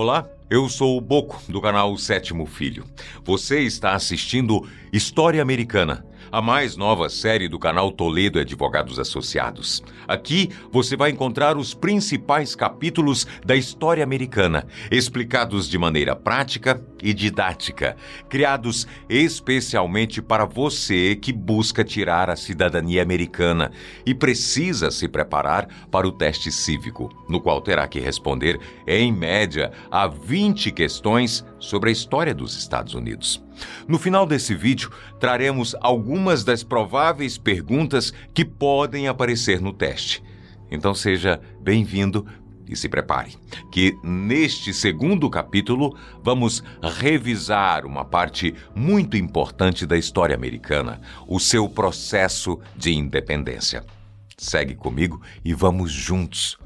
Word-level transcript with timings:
Olá, 0.00 0.30
eu 0.48 0.68
sou 0.68 0.96
o 0.96 1.00
Boco, 1.00 1.42
do 1.48 1.60
canal 1.60 1.98
Sétimo 1.98 2.46
Filho. 2.46 2.84
Você 3.24 3.62
está 3.62 3.96
assistindo 3.96 4.64
História 4.92 5.42
Americana, 5.42 6.06
a 6.30 6.42
mais 6.42 6.76
nova 6.76 7.08
série 7.08 7.48
do 7.48 7.58
canal 7.58 7.90
Toledo 7.90 8.38
Advogados 8.38 8.98
Associados. 8.98 9.82
Aqui 10.06 10.50
você 10.70 10.96
vai 10.96 11.10
encontrar 11.10 11.56
os 11.56 11.74
principais 11.74 12.54
capítulos 12.54 13.26
da 13.44 13.56
história 13.56 14.04
americana, 14.04 14.66
explicados 14.90 15.68
de 15.68 15.78
maneira 15.78 16.14
prática 16.14 16.82
e 17.02 17.14
didática, 17.14 17.96
criados 18.28 18.86
especialmente 19.08 20.20
para 20.20 20.44
você 20.44 21.16
que 21.16 21.32
busca 21.32 21.84
tirar 21.84 22.30
a 22.30 22.36
cidadania 22.36 23.02
americana 23.02 23.70
e 24.04 24.14
precisa 24.14 24.90
se 24.90 25.08
preparar 25.08 25.68
para 25.90 26.06
o 26.06 26.12
teste 26.12 26.50
cívico, 26.50 27.08
no 27.28 27.40
qual 27.40 27.60
terá 27.60 27.86
que 27.86 28.00
responder, 28.00 28.58
em 28.86 29.12
média, 29.12 29.72
a 29.90 30.06
20 30.06 30.70
questões 30.72 31.44
sobre 31.58 31.90
a 31.90 31.92
história 31.92 32.34
dos 32.34 32.56
Estados 32.56 32.94
Unidos. 32.94 33.47
No 33.86 33.98
final 33.98 34.26
desse 34.26 34.54
vídeo, 34.54 34.90
traremos 35.18 35.74
algumas 35.80 36.44
das 36.44 36.62
prováveis 36.62 37.38
perguntas 37.38 38.12
que 38.34 38.44
podem 38.44 39.08
aparecer 39.08 39.60
no 39.60 39.72
teste. 39.72 40.22
Então 40.70 40.94
seja 40.94 41.40
bem-vindo 41.60 42.26
e 42.68 42.76
se 42.76 42.88
prepare, 42.88 43.34
que 43.72 43.96
neste 44.04 44.74
segundo 44.74 45.30
capítulo 45.30 45.96
vamos 46.22 46.62
revisar 46.82 47.86
uma 47.86 48.04
parte 48.04 48.54
muito 48.74 49.16
importante 49.16 49.86
da 49.86 49.96
história 49.96 50.36
americana, 50.36 51.00
o 51.26 51.40
seu 51.40 51.68
processo 51.68 52.60
de 52.76 52.92
independência. 52.92 53.84
Segue 54.36 54.74
comigo 54.74 55.20
e 55.44 55.54
vamos 55.54 55.90
juntos 55.90 56.58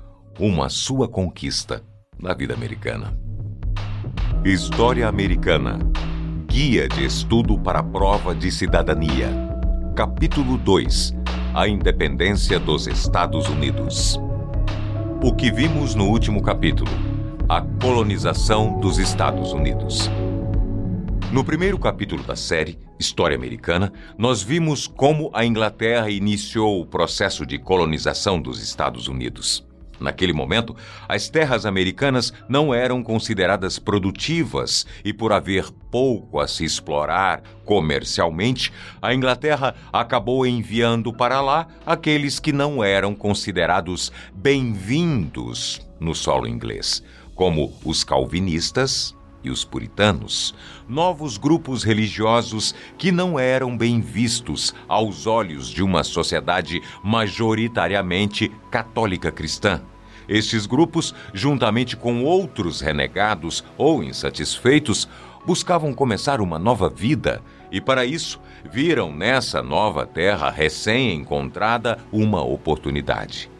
à 0.62 0.68
sua 0.68 1.09
conquista 1.09 1.84
na 2.18 2.34
vida 2.34 2.52
americana. 2.52 3.16
História 4.45 5.06
Americana 5.06 5.79
Guia 6.52 6.87
de 6.87 7.02
Estudo 7.06 7.59
para 7.59 7.79
a 7.79 7.82
Prova 7.82 8.35
de 8.35 8.52
Cidadania. 8.52 9.30
Capítulo 9.96 10.59
2 10.59 11.15
A 11.54 11.66
Independência 11.66 12.60
dos 12.60 12.87
Estados 12.87 13.49
Unidos. 13.49 14.21
O 15.24 15.35
que 15.35 15.51
vimos 15.51 15.95
no 15.95 16.10
último 16.10 16.43
capítulo: 16.43 16.90
A 17.49 17.62
colonização 17.62 18.79
dos 18.79 18.99
Estados 18.99 19.54
Unidos. 19.54 20.10
No 21.32 21.43
primeiro 21.43 21.79
capítulo 21.79 22.23
da 22.23 22.37
série, 22.37 22.79
História 23.01 23.34
Americana, 23.34 23.90
nós 24.18 24.43
vimos 24.43 24.87
como 24.87 25.30
a 25.32 25.46
Inglaterra 25.46 26.10
iniciou 26.10 26.82
o 26.82 26.87
processo 26.87 27.46
de 27.46 27.59
colonização 27.59 28.38
dos 28.38 28.62
Estados 28.62 29.09
Unidos. 29.09 29.66
Naquele 30.01 30.32
momento, 30.32 30.74
as 31.09 31.29
terras 31.29 31.65
americanas 31.65 32.32
não 32.48 32.74
eram 32.74 33.02
consideradas 33.02 33.79
produtivas 33.79 34.87
e, 35.04 35.12
por 35.12 35.32
haver 35.32 35.71
pouco 35.90 36.40
a 36.40 36.49
se 36.49 36.65
explorar 36.65 37.43
comercialmente, 37.65 38.73
a 39.01 39.15
Inglaterra 39.15 39.74
acabou 39.93 40.46
enviando 40.46 41.12
para 41.12 41.40
lá 41.40 41.68
aqueles 41.87 42.40
que 42.40 42.52
não 42.52 42.82
eram 42.82 43.15
considerados 43.15 44.10
bem-vindos 44.34 45.80
no 46.01 46.15
solo 46.15 46.49
inglês, 46.49 47.02
como 47.34 47.73
os 47.84 48.02
calvinistas 48.02 49.15
e 49.45 49.51
os 49.51 49.65
puritanos, 49.65 50.54
novos 50.88 51.37
grupos 51.37 51.82
religiosos 51.82 52.74
que 52.96 53.10
não 53.10 53.38
eram 53.38 53.76
bem 53.76 54.01
vistos 54.01 54.74
aos 54.88 55.26
olhos 55.26 55.68
de 55.68 55.82
uma 55.82 56.04
sociedade 56.04 56.80
majoritariamente 57.02 58.51
católica 58.71 59.32
cristã. 59.32 59.82
Estes 60.29 60.66
grupos, 60.66 61.15
juntamente 61.34 61.96
com 61.96 62.24
outros 62.24 62.80
renegados 62.80 63.65
ou 63.76 64.03
insatisfeitos, 64.03 65.09
buscavam 65.44 65.93
começar 65.93 66.41
uma 66.41 66.59
nova 66.59 66.88
vida 66.88 67.43
e, 67.71 67.81
para 67.81 68.04
isso, 68.04 68.41
viram 68.71 69.12
nessa 69.12 69.62
nova 69.62 70.06
terra 70.06 70.50
recém-encontrada 70.50 71.99
uma 72.12 72.43
oportunidade. 72.43 73.50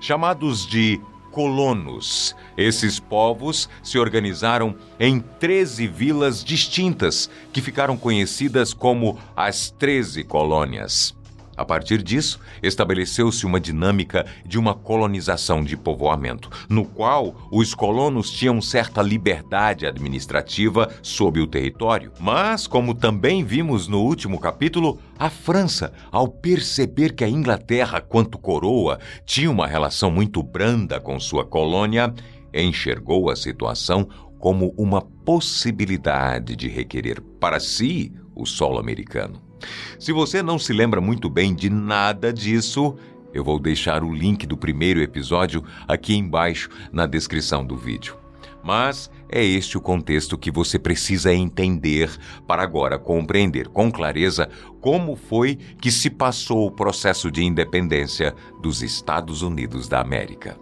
Chamados 0.00 0.66
de 0.66 1.00
colonos, 1.32 2.36
esses 2.56 3.00
povos 3.00 3.68
se 3.82 3.98
organizaram 3.98 4.76
em 5.00 5.18
13 5.18 5.88
vilas 5.88 6.44
distintas 6.44 7.28
que 7.52 7.60
ficaram 7.60 7.96
conhecidas 7.96 8.72
como 8.72 9.18
as 9.34 9.70
Treze 9.70 10.22
Colônias. 10.22 11.21
A 11.56 11.64
partir 11.64 12.02
disso, 12.02 12.40
estabeleceu-se 12.62 13.44
uma 13.44 13.60
dinâmica 13.60 14.26
de 14.44 14.58
uma 14.58 14.74
colonização 14.74 15.62
de 15.62 15.76
povoamento, 15.76 16.48
no 16.68 16.84
qual 16.84 17.48
os 17.50 17.74
colonos 17.74 18.30
tinham 18.30 18.60
certa 18.60 19.02
liberdade 19.02 19.86
administrativa 19.86 20.90
sobre 21.02 21.40
o 21.40 21.46
território. 21.46 22.12
Mas, 22.18 22.66
como 22.66 22.94
também 22.94 23.44
vimos 23.44 23.86
no 23.86 24.00
último 24.00 24.40
capítulo, 24.40 24.98
a 25.18 25.28
França, 25.28 25.92
ao 26.10 26.26
perceber 26.26 27.12
que 27.14 27.24
a 27.24 27.28
Inglaterra, 27.28 28.00
quanto 28.00 28.38
coroa, 28.38 28.98
tinha 29.26 29.50
uma 29.50 29.66
relação 29.66 30.10
muito 30.10 30.42
branda 30.42 30.98
com 30.98 31.20
sua 31.20 31.44
colônia, 31.44 32.12
enxergou 32.52 33.30
a 33.30 33.36
situação 33.36 34.08
como 34.38 34.74
uma 34.76 35.00
possibilidade 35.00 36.56
de 36.56 36.68
requerer 36.68 37.20
para 37.38 37.60
si 37.60 38.12
o 38.34 38.44
solo 38.44 38.78
americano. 38.78 39.51
Se 39.98 40.12
você 40.12 40.42
não 40.42 40.58
se 40.58 40.72
lembra 40.72 41.00
muito 41.00 41.28
bem 41.28 41.54
de 41.54 41.70
nada 41.70 42.32
disso, 42.32 42.96
eu 43.32 43.42
vou 43.42 43.58
deixar 43.58 44.04
o 44.04 44.12
link 44.12 44.46
do 44.46 44.56
primeiro 44.56 45.00
episódio 45.00 45.64
aqui 45.88 46.14
embaixo 46.14 46.68
na 46.92 47.06
descrição 47.06 47.64
do 47.64 47.76
vídeo. 47.76 48.16
Mas 48.62 49.10
é 49.28 49.44
este 49.44 49.76
o 49.76 49.80
contexto 49.80 50.38
que 50.38 50.50
você 50.50 50.78
precisa 50.78 51.34
entender 51.34 52.10
para 52.46 52.62
agora 52.62 52.98
compreender 52.98 53.68
com 53.68 53.90
clareza 53.90 54.48
como 54.80 55.16
foi 55.16 55.56
que 55.80 55.90
se 55.90 56.08
passou 56.08 56.66
o 56.66 56.70
processo 56.70 57.30
de 57.30 57.42
independência 57.42 58.34
dos 58.60 58.82
Estados 58.82 59.42
Unidos 59.42 59.88
da 59.88 60.00
América. 60.00 60.56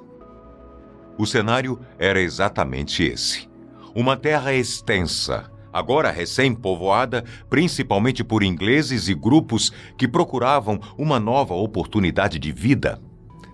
O 1.18 1.26
cenário 1.26 1.78
era 1.98 2.20
exatamente 2.20 3.02
esse: 3.02 3.50
uma 3.94 4.16
terra 4.16 4.54
extensa, 4.54 5.50
agora 5.72 6.10
recém-povoada 6.10 7.24
principalmente 7.48 8.22
por 8.24 8.42
ingleses 8.42 9.08
e 9.08 9.14
grupos 9.14 9.72
que 9.96 10.08
procuravam 10.08 10.80
uma 10.96 11.20
nova 11.20 11.54
oportunidade 11.54 12.38
de 12.38 12.52
vida. 12.52 13.00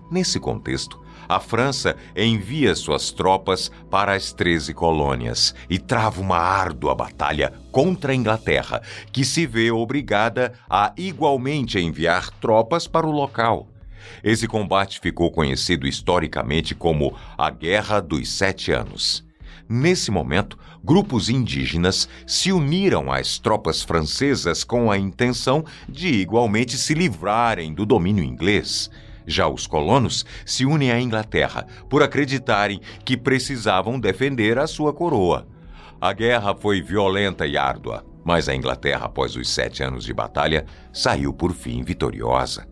Nesse 0.09 0.39
contexto, 0.39 0.99
a 1.27 1.39
França 1.39 1.97
envia 2.15 2.73
suas 2.73 3.11
tropas 3.11 3.69
para 3.89 4.13
as 4.13 4.31
13 4.31 4.73
colônias 4.73 5.53
e 5.69 5.77
trava 5.77 6.21
uma 6.21 6.37
árdua 6.37 6.95
batalha 6.95 7.53
contra 7.71 8.13
a 8.13 8.15
Inglaterra, 8.15 8.81
que 9.11 9.25
se 9.25 9.45
vê 9.45 9.69
obrigada 9.69 10.53
a 10.69 10.93
igualmente 10.95 11.77
enviar 11.77 12.29
tropas 12.39 12.87
para 12.87 13.05
o 13.05 13.11
local. 13.11 13.67
Esse 14.23 14.47
combate 14.47 15.01
ficou 15.01 15.29
conhecido 15.29 15.85
historicamente 15.85 16.73
como 16.73 17.13
a 17.37 17.49
Guerra 17.49 17.99
dos 17.99 18.29
Sete 18.29 18.71
Anos. 18.71 19.26
Nesse 19.67 20.11
momento, 20.11 20.57
grupos 20.83 21.29
indígenas 21.29 22.07
se 22.25 22.51
uniram 22.51 23.11
às 23.11 23.39
tropas 23.39 23.81
francesas 23.81 24.63
com 24.63 24.91
a 24.91 24.97
intenção 24.97 25.63
de 25.87 26.07
igualmente 26.07 26.77
se 26.77 26.93
livrarem 26.93 27.73
do 27.73 27.85
domínio 27.85 28.23
inglês. 28.23 28.89
Já 29.25 29.47
os 29.47 29.67
colonos 29.67 30.25
se 30.45 30.65
unem 30.65 30.91
à 30.91 31.01
Inglaterra 31.01 31.67
por 31.89 32.01
acreditarem 32.01 32.79
que 33.03 33.17
precisavam 33.17 33.99
defender 33.99 34.57
a 34.57 34.67
sua 34.67 34.93
coroa. 34.93 35.45
A 35.99 36.13
guerra 36.13 36.55
foi 36.55 36.81
violenta 36.81 37.45
e 37.45 37.57
árdua, 37.57 38.05
mas 38.23 38.47
a 38.47 38.55
Inglaterra, 38.55 39.05
após 39.05 39.35
os 39.35 39.49
sete 39.49 39.83
anos 39.83 40.05
de 40.05 40.13
batalha, 40.13 40.65
saiu 40.93 41.33
por 41.33 41.53
fim 41.53 41.83
vitoriosa. 41.83 42.67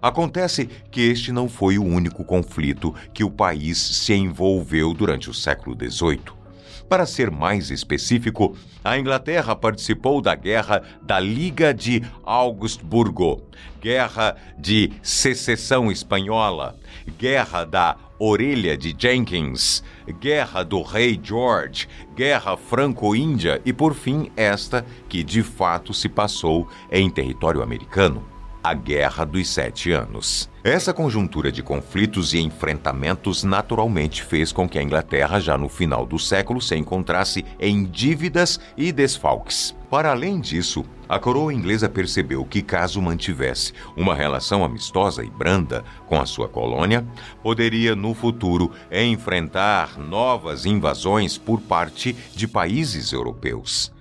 Acontece 0.00 0.68
que 0.90 1.00
este 1.00 1.32
não 1.32 1.48
foi 1.48 1.78
o 1.78 1.84
único 1.84 2.24
conflito 2.24 2.94
que 3.12 3.24
o 3.24 3.30
país 3.30 3.78
se 3.78 4.14
envolveu 4.14 4.92
durante 4.92 5.30
o 5.30 5.34
século 5.34 5.76
XVIII. 5.76 6.44
Para 6.88 7.06
ser 7.06 7.30
mais 7.30 7.70
específico, 7.70 8.56
a 8.84 8.98
Inglaterra 8.98 9.56
participou 9.56 10.20
da 10.20 10.34
Guerra 10.34 10.82
da 11.02 11.18
Liga 11.18 11.72
de 11.72 12.02
Augsburgo, 12.22 13.42
Guerra 13.80 14.36
de 14.58 14.92
Secessão 15.02 15.90
Espanhola, 15.90 16.76
Guerra 17.18 17.64
da 17.64 17.96
Orelha 18.18 18.76
de 18.76 18.94
Jenkins, 18.96 19.82
Guerra 20.20 20.62
do 20.62 20.82
Rei 20.82 21.18
George, 21.20 21.88
Guerra 22.14 22.56
Franco-Índia 22.56 23.60
e, 23.64 23.72
por 23.72 23.94
fim, 23.94 24.30
esta 24.36 24.84
que 25.08 25.24
de 25.24 25.42
fato 25.42 25.92
se 25.92 26.08
passou 26.08 26.68
em 26.92 27.10
território 27.10 27.62
americano. 27.62 28.33
A 28.64 28.72
Guerra 28.72 29.26
dos 29.26 29.46
Sete 29.46 29.92
Anos. 29.92 30.48
Essa 30.64 30.94
conjuntura 30.94 31.52
de 31.52 31.62
conflitos 31.62 32.32
e 32.32 32.38
enfrentamentos 32.38 33.44
naturalmente 33.44 34.22
fez 34.22 34.52
com 34.52 34.66
que 34.66 34.78
a 34.78 34.82
Inglaterra, 34.82 35.38
já 35.38 35.58
no 35.58 35.68
final 35.68 36.06
do 36.06 36.18
século, 36.18 36.62
se 36.62 36.74
encontrasse 36.74 37.44
em 37.60 37.84
dívidas 37.84 38.58
e 38.74 38.90
desfalques. 38.90 39.76
Para 39.90 40.12
além 40.12 40.40
disso, 40.40 40.82
a 41.06 41.18
coroa 41.18 41.52
inglesa 41.52 41.90
percebeu 41.90 42.42
que, 42.46 42.62
caso 42.62 43.02
mantivesse 43.02 43.74
uma 43.94 44.14
relação 44.14 44.64
amistosa 44.64 45.22
e 45.22 45.28
branda 45.28 45.84
com 46.06 46.18
a 46.18 46.24
sua 46.24 46.48
colônia, 46.48 47.06
poderia 47.42 47.94
no 47.94 48.14
futuro 48.14 48.72
enfrentar 48.90 49.98
novas 49.98 50.64
invasões 50.64 51.36
por 51.36 51.60
parte 51.60 52.16
de 52.34 52.48
países 52.48 53.12
europeus. 53.12 53.93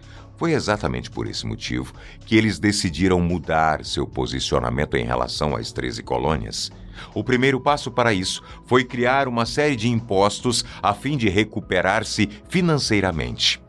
Foi 0.43 0.51
exatamente 0.51 1.09
por 1.09 1.25
esse 1.25 1.47
motivo 1.47 1.93
que 2.25 2.35
eles 2.35 2.59
decidiram 2.59 3.21
mudar 3.21 3.85
seu 3.85 4.05
posicionamento 4.05 4.97
em 4.97 5.05
relação 5.05 5.55
às 5.55 5.71
13 5.71 6.03
colônias. 6.03 6.69
O 7.13 7.23
primeiro 7.23 7.61
passo 7.61 7.89
para 7.89 8.13
isso 8.13 8.43
foi 8.65 8.83
criar 8.83 9.29
uma 9.29 9.45
série 9.45 9.77
de 9.77 9.87
impostos 9.87 10.65
a 10.81 10.93
fim 10.93 11.15
de 11.15 11.29
recuperar-se 11.29 12.29
financeiramente. 12.49 13.61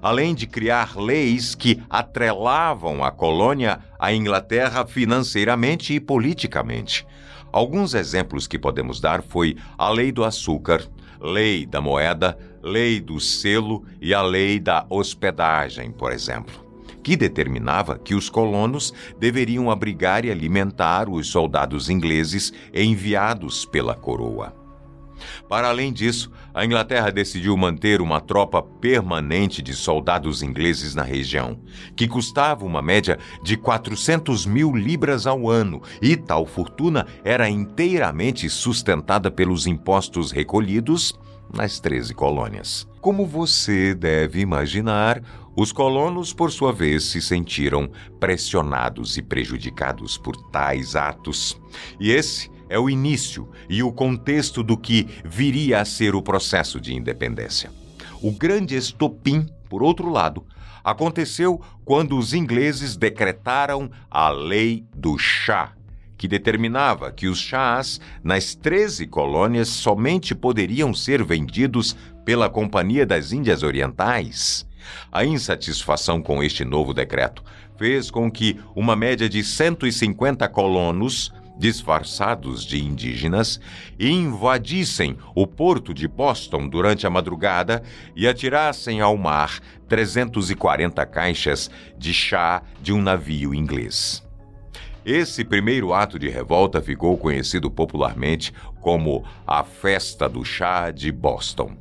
Além 0.00 0.32
de 0.32 0.46
criar 0.46 0.96
leis 0.96 1.56
que 1.56 1.82
atrelavam 1.90 3.02
a 3.02 3.10
colônia 3.10 3.80
à 3.98 4.14
Inglaterra 4.14 4.86
financeiramente 4.86 5.94
e 5.94 5.98
politicamente. 5.98 7.04
Alguns 7.50 7.92
exemplos 7.92 8.46
que 8.46 8.56
podemos 8.56 9.00
dar 9.00 9.20
foi 9.20 9.56
a 9.76 9.90
Lei 9.90 10.12
do 10.12 10.22
Açúcar, 10.22 10.86
Lei 11.20 11.66
da 11.66 11.80
Moeda, 11.80 12.38
Lei 12.62 13.00
do 13.00 13.18
Selo 13.18 13.84
e 14.00 14.12
a 14.12 14.20
Lei 14.20 14.60
da 14.60 14.84
Hospedagem, 14.90 15.90
por 15.90 16.12
exemplo, 16.12 16.54
que 17.02 17.16
determinava 17.16 17.98
que 17.98 18.14
os 18.14 18.28
colonos 18.28 18.92
deveriam 19.18 19.70
abrigar 19.70 20.24
e 20.24 20.30
alimentar 20.30 21.08
os 21.08 21.28
soldados 21.28 21.88
ingleses 21.88 22.52
enviados 22.74 23.64
pela 23.64 23.94
coroa. 23.94 24.54
Para 25.48 25.68
além 25.68 25.92
disso, 25.92 26.30
a 26.52 26.64
Inglaterra 26.64 27.10
decidiu 27.10 27.56
manter 27.56 28.00
uma 28.00 28.20
tropa 28.20 28.62
permanente 28.62 29.62
de 29.62 29.74
soldados 29.74 30.42
ingleses 30.42 30.94
na 30.94 31.02
região, 31.02 31.58
que 31.94 32.08
custava 32.08 32.64
uma 32.64 32.80
média 32.80 33.18
de 33.42 33.56
400 33.56 34.46
mil 34.46 34.74
libras 34.74 35.26
ao 35.26 35.48
ano, 35.48 35.82
e 36.00 36.16
tal 36.16 36.46
fortuna 36.46 37.06
era 37.24 37.48
inteiramente 37.48 38.48
sustentada 38.48 39.30
pelos 39.30 39.66
impostos 39.66 40.30
recolhidos 40.30 41.14
nas 41.52 41.80
13 41.80 42.14
colônias. 42.14 42.86
Como 43.00 43.26
você 43.26 43.94
deve 43.94 44.40
imaginar, 44.40 45.22
os 45.56 45.72
colonos, 45.72 46.32
por 46.32 46.50
sua 46.50 46.72
vez, 46.72 47.04
se 47.04 47.20
sentiram 47.20 47.90
pressionados 48.18 49.16
e 49.16 49.22
prejudicados 49.22 50.16
por 50.16 50.36
tais 50.50 50.94
atos. 50.94 51.60
E 51.98 52.10
esse 52.10 52.50
é 52.68 52.78
o 52.78 52.88
início 52.88 53.48
e 53.68 53.82
o 53.82 53.92
contexto 53.92 54.62
do 54.62 54.76
que 54.76 55.08
viria 55.24 55.80
a 55.80 55.84
ser 55.84 56.14
o 56.14 56.22
processo 56.22 56.80
de 56.80 56.94
independência. 56.94 57.70
O 58.22 58.30
grande 58.30 58.76
estopim, 58.76 59.46
por 59.68 59.82
outro 59.82 60.08
lado, 60.08 60.46
aconteceu 60.84 61.60
quando 61.84 62.16
os 62.16 62.32
ingleses 62.32 62.96
decretaram 62.96 63.90
a 64.10 64.28
Lei 64.30 64.86
do 64.94 65.18
Chá, 65.18 65.72
que 66.20 66.28
determinava 66.28 67.10
que 67.10 67.28
os 67.28 67.38
chás 67.38 67.98
nas 68.22 68.54
13 68.54 69.06
colônias 69.06 69.68
somente 69.68 70.34
poderiam 70.34 70.92
ser 70.92 71.24
vendidos 71.24 71.96
pela 72.26 72.50
Companhia 72.50 73.06
das 73.06 73.32
Índias 73.32 73.62
Orientais. 73.62 74.66
A 75.10 75.24
insatisfação 75.24 76.20
com 76.20 76.42
este 76.42 76.62
novo 76.62 76.92
decreto 76.92 77.42
fez 77.78 78.10
com 78.10 78.30
que 78.30 78.60
uma 78.76 78.94
média 78.94 79.30
de 79.30 79.42
150 79.42 80.46
colonos 80.50 81.32
disfarçados 81.56 82.66
de 82.66 82.82
indígenas, 82.82 83.58
invadissem 83.98 85.16
o 85.34 85.46
porto 85.46 85.94
de 85.94 86.06
Boston 86.06 86.68
durante 86.68 87.06
a 87.06 87.10
madrugada 87.10 87.82
e 88.14 88.26
atirassem 88.28 89.00
ao 89.00 89.16
mar 89.16 89.58
340 89.88 91.04
caixas 91.06 91.70
de 91.98 92.12
chá 92.12 92.62
de 92.82 92.92
um 92.94 93.00
navio 93.00 93.54
inglês. 93.54 94.22
Esse 95.04 95.44
primeiro 95.44 95.94
ato 95.94 96.18
de 96.18 96.28
revolta 96.28 96.82
ficou 96.82 97.16
conhecido 97.16 97.70
popularmente 97.70 98.52
como 98.80 99.24
a 99.46 99.64
Festa 99.64 100.28
do 100.28 100.44
Chá 100.44 100.90
de 100.90 101.10
Boston. 101.10 101.72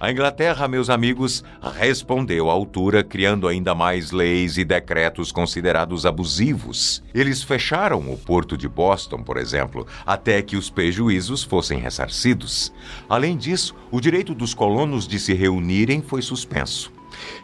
A 0.00 0.10
Inglaterra, 0.10 0.66
meus 0.66 0.88
amigos, 0.88 1.44
respondeu 1.74 2.50
à 2.50 2.52
altura, 2.54 3.04
criando 3.04 3.46
ainda 3.46 3.74
mais 3.74 4.10
leis 4.10 4.56
e 4.56 4.64
decretos 4.64 5.30
considerados 5.30 6.06
abusivos. 6.06 7.02
Eles 7.14 7.42
fecharam 7.42 8.10
o 8.10 8.16
porto 8.16 8.56
de 8.56 8.66
Boston, 8.66 9.22
por 9.22 9.36
exemplo, 9.36 9.86
até 10.06 10.40
que 10.40 10.56
os 10.56 10.70
prejuízos 10.70 11.44
fossem 11.44 11.78
ressarcidos. 11.78 12.72
Além 13.08 13.36
disso, 13.36 13.76
o 13.90 14.00
direito 14.00 14.34
dos 14.34 14.54
colonos 14.54 15.06
de 15.06 15.20
se 15.20 15.34
reunirem 15.34 16.00
foi 16.00 16.22
suspenso. 16.22 16.90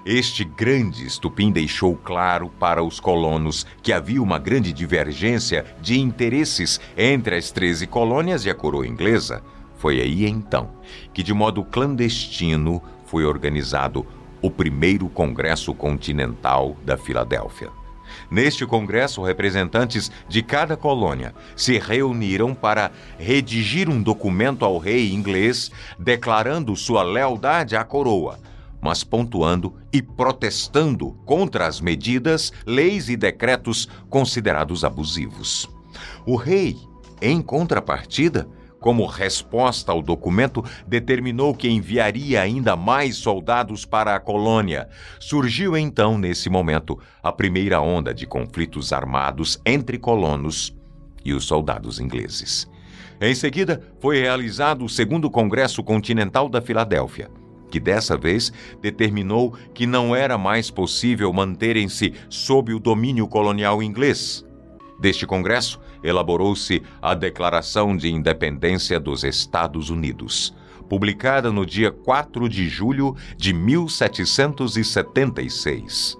Este 0.04 0.44
grande 0.44 1.06
estupim 1.06 1.50
deixou 1.50 1.96
claro 1.96 2.48
para 2.48 2.82
os 2.82 3.00
colonos 3.00 3.66
que 3.82 3.92
havia 3.92 4.22
uma 4.22 4.38
grande 4.38 4.72
divergência 4.72 5.64
de 5.80 5.98
interesses 5.98 6.80
entre 6.96 7.36
as 7.36 7.50
13 7.50 7.86
colônias 7.86 8.44
e 8.44 8.50
a 8.50 8.54
coroa 8.54 8.86
inglesa. 8.86 9.42
Foi 9.78 10.00
aí 10.00 10.26
então 10.26 10.70
que, 11.12 11.22
de 11.22 11.34
modo 11.34 11.64
clandestino, 11.64 12.82
foi 13.06 13.24
organizado 13.24 14.06
o 14.42 14.50
primeiro 14.50 15.08
Congresso 15.08 15.74
Continental 15.74 16.76
da 16.84 16.96
Filadélfia. 16.96 17.70
Neste 18.30 18.66
congresso, 18.66 19.22
representantes 19.22 20.10
de 20.28 20.42
cada 20.42 20.76
colônia 20.76 21.34
se 21.54 21.78
reuniram 21.78 22.54
para 22.54 22.90
redigir 23.18 23.88
um 23.88 24.02
documento 24.02 24.64
ao 24.64 24.78
rei 24.78 25.12
inglês 25.12 25.70
declarando 25.98 26.76
sua 26.76 27.02
lealdade 27.02 27.76
à 27.76 27.84
coroa, 27.84 28.38
mas 28.80 29.02
pontuando 29.02 29.74
e 29.92 30.02
protestando 30.02 31.12
contra 31.24 31.66
as 31.66 31.80
medidas, 31.80 32.52
leis 32.66 33.08
e 33.08 33.16
decretos 33.16 33.88
considerados 34.08 34.84
abusivos. 34.84 35.68
O 36.26 36.36
rei, 36.36 36.76
em 37.20 37.40
contrapartida, 37.40 38.48
como 38.78 39.06
resposta 39.06 39.90
ao 39.90 40.02
documento, 40.02 40.64
determinou 40.86 41.54
que 41.54 41.68
enviaria 41.68 42.40
ainda 42.40 42.76
mais 42.76 43.16
soldados 43.16 43.84
para 43.84 44.14
a 44.14 44.20
colônia. 44.20 44.88
Surgiu 45.18 45.76
então, 45.76 46.16
nesse 46.18 46.48
momento, 46.48 46.98
a 47.22 47.32
primeira 47.32 47.80
onda 47.80 48.14
de 48.14 48.26
conflitos 48.26 48.92
armados 48.92 49.60
entre 49.66 49.98
colonos 49.98 50.76
e 51.24 51.32
os 51.32 51.44
soldados 51.44 51.98
ingleses. 51.98 52.70
Em 53.20 53.34
seguida, 53.34 53.82
foi 53.98 54.20
realizado 54.20 54.84
o 54.84 54.88
Segundo 54.88 55.30
Congresso 55.30 55.82
Continental 55.82 56.48
da 56.48 56.60
Filadélfia 56.60 57.30
que 57.70 57.80
dessa 57.80 58.16
vez 58.16 58.52
determinou 58.80 59.52
que 59.74 59.84
não 59.86 60.14
era 60.14 60.38
mais 60.38 60.70
possível 60.70 61.32
manterem-se 61.32 62.14
sob 62.28 62.72
o 62.72 62.78
domínio 62.78 63.26
colonial 63.26 63.82
inglês. 63.82 64.46
Deste 64.98 65.26
Congresso, 65.26 65.78
elaborou-se 66.02 66.82
a 67.02 67.12
Declaração 67.14 67.94
de 67.96 68.10
Independência 68.10 68.98
dos 68.98 69.22
Estados 69.24 69.90
Unidos, 69.90 70.54
publicada 70.88 71.52
no 71.52 71.66
dia 71.66 71.90
4 71.90 72.48
de 72.48 72.66
julho 72.68 73.14
de 73.36 73.52
1776. 73.52 76.16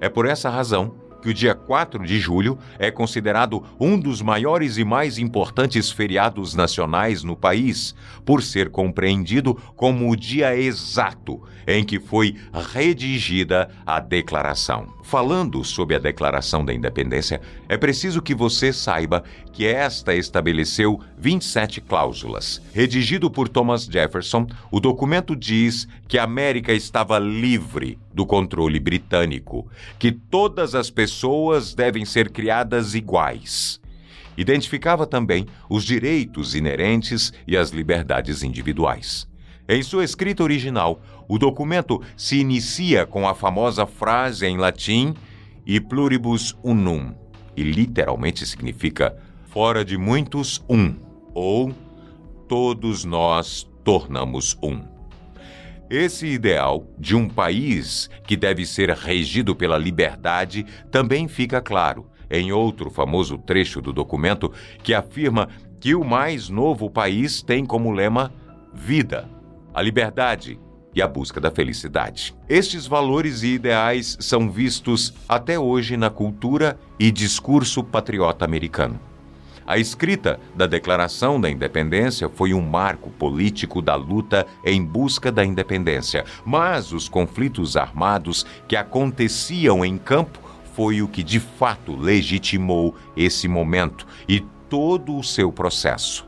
É 0.00 0.08
por 0.08 0.24
essa 0.26 0.48
razão 0.48 0.94
que 1.20 1.28
o 1.28 1.34
dia 1.34 1.54
4 1.54 2.04
de 2.04 2.18
julho 2.18 2.58
é 2.78 2.90
considerado 2.90 3.64
um 3.78 3.98
dos 3.98 4.22
maiores 4.22 4.78
e 4.78 4.84
mais 4.84 5.18
importantes 5.18 5.90
feriados 5.90 6.54
nacionais 6.54 7.22
no 7.22 7.36
país, 7.36 7.94
por 8.24 8.42
ser 8.42 8.70
compreendido 8.70 9.54
como 9.76 10.10
o 10.10 10.16
dia 10.16 10.56
exato 10.56 11.40
em 11.66 11.84
que 11.84 12.00
foi 12.00 12.34
redigida 12.72 13.68
a 13.84 14.00
declaração. 14.00 14.88
Falando 15.02 15.64
sobre 15.64 15.96
a 15.96 15.98
Declaração 15.98 16.64
da 16.64 16.72
Independência, 16.72 17.40
é 17.68 17.76
preciso 17.76 18.20
que 18.20 18.34
você 18.34 18.72
saiba 18.72 19.24
que 19.52 19.66
esta 19.66 20.14
estabeleceu 20.14 21.00
27 21.16 21.80
cláusulas. 21.80 22.60
Redigido 22.72 23.30
por 23.30 23.48
Thomas 23.48 23.84
Jefferson, 23.84 24.46
o 24.70 24.80
documento 24.80 25.34
diz 25.34 25.88
que 26.06 26.18
a 26.18 26.24
América 26.24 26.72
estava 26.72 27.18
livre 27.18 27.98
do 28.18 28.26
controle 28.26 28.80
britânico, 28.80 29.70
que 29.96 30.10
todas 30.10 30.74
as 30.74 30.90
pessoas 30.90 31.72
devem 31.72 32.04
ser 32.04 32.30
criadas 32.30 32.96
iguais. 32.96 33.80
Identificava 34.36 35.06
também 35.06 35.46
os 35.70 35.84
direitos 35.84 36.56
inerentes 36.56 37.32
e 37.46 37.56
as 37.56 37.70
liberdades 37.70 38.42
individuais. 38.42 39.28
Em 39.68 39.84
sua 39.84 40.02
escrita 40.02 40.42
original, 40.42 41.00
o 41.28 41.38
documento 41.38 42.02
se 42.16 42.38
inicia 42.38 43.06
com 43.06 43.28
a 43.28 43.36
famosa 43.36 43.86
frase 43.86 44.46
em 44.46 44.56
latim 44.56 45.14
e 45.64 45.78
pluribus 45.78 46.56
unum, 46.64 47.14
e 47.56 47.62
literalmente 47.62 48.44
significa 48.44 49.16
fora 49.46 49.84
de 49.84 49.96
muitos 49.96 50.60
um, 50.68 50.92
ou 51.32 51.72
todos 52.48 53.04
nós 53.04 53.70
tornamos 53.84 54.58
um. 54.60 54.97
Esse 55.90 56.26
ideal 56.26 56.86
de 56.98 57.16
um 57.16 57.26
país 57.26 58.10
que 58.26 58.36
deve 58.36 58.66
ser 58.66 58.90
regido 58.90 59.56
pela 59.56 59.78
liberdade 59.78 60.66
também 60.90 61.26
fica 61.26 61.62
claro 61.62 62.06
em 62.30 62.52
outro 62.52 62.90
famoso 62.90 63.38
trecho 63.38 63.80
do 63.80 63.90
documento 63.90 64.52
que 64.82 64.92
afirma 64.92 65.48
que 65.80 65.94
o 65.94 66.04
mais 66.04 66.50
novo 66.50 66.90
país 66.90 67.40
tem 67.40 67.64
como 67.64 67.90
lema 67.90 68.30
vida, 68.74 69.30
a 69.72 69.80
liberdade 69.80 70.60
e 70.94 71.00
a 71.00 71.08
busca 71.08 71.40
da 71.40 71.50
felicidade. 71.50 72.36
Estes 72.48 72.86
valores 72.86 73.42
e 73.42 73.54
ideais 73.54 74.18
são 74.20 74.50
vistos 74.50 75.14
até 75.26 75.58
hoje 75.58 75.96
na 75.96 76.10
cultura 76.10 76.78
e 76.98 77.10
discurso 77.10 77.82
patriota 77.82 78.44
americano. 78.44 79.07
A 79.68 79.76
escrita 79.76 80.40
da 80.54 80.66
Declaração 80.66 81.38
da 81.38 81.50
Independência 81.50 82.26
foi 82.26 82.54
um 82.54 82.62
marco 82.62 83.10
político 83.10 83.82
da 83.82 83.94
luta 83.96 84.46
em 84.64 84.82
busca 84.82 85.30
da 85.30 85.44
independência, 85.44 86.24
mas 86.42 86.90
os 86.90 87.06
conflitos 87.06 87.76
armados 87.76 88.46
que 88.66 88.74
aconteciam 88.74 89.84
em 89.84 89.98
campo 89.98 90.38
foi 90.72 91.02
o 91.02 91.06
que 91.06 91.22
de 91.22 91.38
fato 91.38 91.94
legitimou 91.94 92.96
esse 93.14 93.46
momento 93.46 94.06
e 94.26 94.40
todo 94.70 95.14
o 95.14 95.22
seu 95.22 95.52
processo. 95.52 96.26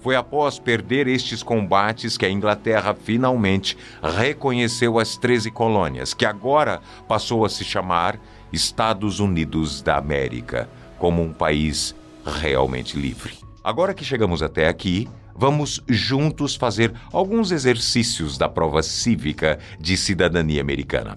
Foi 0.00 0.16
após 0.16 0.58
perder 0.58 1.06
estes 1.06 1.44
combates 1.44 2.16
que 2.16 2.26
a 2.26 2.30
Inglaterra 2.30 2.92
finalmente 2.92 3.78
reconheceu 4.02 4.98
as 4.98 5.16
13 5.16 5.52
colônias, 5.52 6.12
que 6.12 6.26
agora 6.26 6.80
passou 7.06 7.44
a 7.44 7.48
se 7.48 7.62
chamar 7.62 8.18
Estados 8.52 9.20
Unidos 9.20 9.80
da 9.80 9.96
América, 9.96 10.68
como 10.98 11.22
um 11.22 11.32
país 11.32 11.94
realmente 12.24 12.98
livre. 12.98 13.34
Agora 13.62 13.94
que 13.94 14.04
chegamos 14.04 14.42
até 14.42 14.68
aqui, 14.68 15.08
vamos 15.34 15.82
juntos 15.88 16.54
fazer 16.54 16.92
alguns 17.12 17.50
exercícios 17.50 18.38
da 18.38 18.48
prova 18.48 18.82
cívica 18.82 19.58
de 19.78 19.96
cidadania 19.96 20.60
americana. 20.60 21.16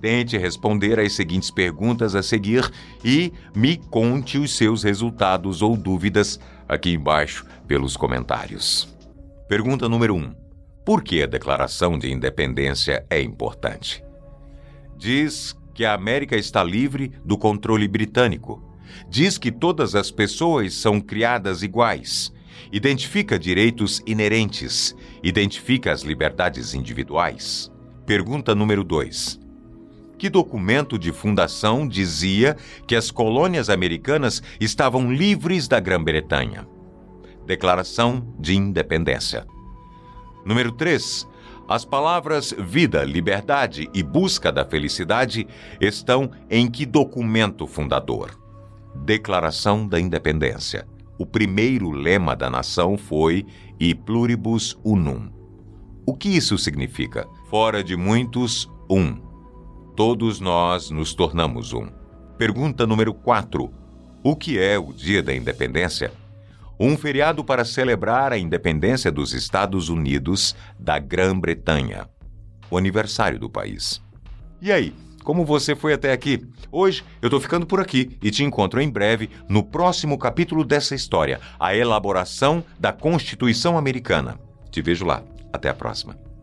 Tente 0.00 0.36
responder 0.36 1.00
às 1.00 1.12
seguintes 1.14 1.50
perguntas 1.50 2.14
a 2.14 2.22
seguir 2.22 2.70
e 3.04 3.32
me 3.54 3.76
conte 3.76 4.38
os 4.38 4.54
seus 4.54 4.82
resultados 4.82 5.62
ou 5.62 5.76
dúvidas 5.76 6.38
aqui 6.68 6.92
embaixo 6.92 7.44
pelos 7.66 7.96
comentários. 7.96 8.94
Pergunta 9.48 9.88
número 9.88 10.14
1. 10.14 10.18
Um, 10.18 10.34
por 10.84 11.02
que 11.02 11.22
a 11.22 11.26
Declaração 11.26 11.98
de 11.98 12.12
Independência 12.12 13.04
é 13.10 13.20
importante? 13.20 14.04
Diz 14.96 15.56
que 15.74 15.84
a 15.84 15.94
América 15.94 16.36
está 16.36 16.62
livre 16.62 17.12
do 17.24 17.36
controle 17.36 17.86
britânico. 17.88 18.62
Diz 19.08 19.38
que 19.38 19.50
todas 19.50 19.94
as 19.94 20.10
pessoas 20.10 20.74
são 20.74 21.00
criadas 21.00 21.62
iguais. 21.62 22.32
Identifica 22.72 23.38
direitos 23.38 24.02
inerentes. 24.06 24.94
Identifica 25.22 25.92
as 25.92 26.02
liberdades 26.02 26.74
individuais. 26.74 27.70
Pergunta 28.06 28.54
número 28.54 28.84
2 28.84 29.46
que 30.18 30.30
documento 30.30 30.98
de 30.98 31.12
fundação 31.12 31.86
dizia 31.86 32.56
que 32.86 32.96
as 32.96 33.10
colônias 33.10 33.68
americanas 33.68 34.42
estavam 34.58 35.12
livres 35.12 35.68
da 35.68 35.78
Grã-Bretanha? 35.78 36.66
Declaração 37.44 38.34
de 38.38 38.56
Independência. 38.56 39.46
Número 40.44 40.72
3. 40.72 41.28
As 41.68 41.84
palavras 41.84 42.54
vida, 42.56 43.04
liberdade 43.04 43.90
e 43.92 44.02
busca 44.02 44.52
da 44.52 44.64
felicidade 44.64 45.46
estão 45.80 46.30
em 46.48 46.70
que 46.70 46.86
documento 46.86 47.66
fundador? 47.66 48.45
Declaração 49.04 49.86
da 49.86 50.00
Independência. 50.00 50.86
O 51.18 51.24
primeiro 51.24 51.90
lema 51.90 52.34
da 52.36 52.50
nação 52.50 52.96
foi 52.96 53.46
E 53.78 53.94
pluribus 53.94 54.78
unum. 54.84 55.30
O 56.06 56.14
que 56.14 56.28
isso 56.28 56.56
significa? 56.56 57.26
Fora 57.48 57.82
de 57.82 57.96
muitos, 57.96 58.70
um 58.88 59.26
todos 59.96 60.40
nós 60.40 60.90
nos 60.90 61.14
tornamos 61.14 61.72
um. 61.72 61.88
Pergunta 62.36 62.86
número 62.86 63.14
4. 63.14 63.72
O 64.22 64.36
que 64.36 64.58
é 64.58 64.78
o 64.78 64.92
Dia 64.92 65.22
da 65.22 65.34
Independência? 65.34 66.12
Um 66.78 66.98
feriado 66.98 67.42
para 67.42 67.64
celebrar 67.64 68.30
a 68.30 68.36
independência 68.36 69.10
dos 69.10 69.32
Estados 69.32 69.88
Unidos 69.88 70.54
da 70.78 70.98
Grã-Bretanha. 70.98 72.06
O 72.70 72.76
aniversário 72.76 73.38
do 73.38 73.48
país. 73.48 74.02
E 74.60 74.70
aí, 74.70 74.92
como 75.26 75.44
você 75.44 75.74
foi 75.74 75.92
até 75.92 76.12
aqui? 76.12 76.46
Hoje 76.70 77.02
eu 77.20 77.28
tô 77.28 77.40
ficando 77.40 77.66
por 77.66 77.80
aqui 77.80 78.16
e 78.22 78.30
te 78.30 78.44
encontro 78.44 78.80
em 78.80 78.88
breve 78.88 79.28
no 79.48 79.60
próximo 79.60 80.16
capítulo 80.16 80.64
dessa 80.64 80.94
história, 80.94 81.40
a 81.58 81.74
elaboração 81.74 82.62
da 82.78 82.92
Constituição 82.92 83.76
Americana. 83.76 84.38
Te 84.70 84.80
vejo 84.80 85.04
lá. 85.04 85.24
Até 85.52 85.68
a 85.68 85.74
próxima. 85.74 86.25